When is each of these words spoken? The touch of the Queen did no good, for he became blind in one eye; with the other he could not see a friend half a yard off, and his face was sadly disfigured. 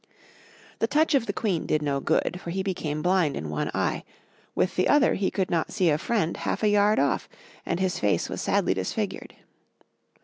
The 0.79 0.87
touch 0.87 1.13
of 1.13 1.27
the 1.27 1.31
Queen 1.31 1.67
did 1.67 1.83
no 1.83 1.99
good, 1.99 2.41
for 2.41 2.49
he 2.49 2.63
became 2.63 3.03
blind 3.03 3.37
in 3.37 3.51
one 3.51 3.69
eye; 3.71 4.03
with 4.55 4.75
the 4.75 4.87
other 4.89 5.13
he 5.13 5.29
could 5.29 5.51
not 5.51 5.71
see 5.71 5.91
a 5.91 5.99
friend 5.99 6.37
half 6.37 6.63
a 6.63 6.69
yard 6.69 6.97
off, 6.97 7.29
and 7.67 7.79
his 7.79 7.99
face 7.99 8.27
was 8.27 8.41
sadly 8.41 8.73
disfigured. 8.73 9.35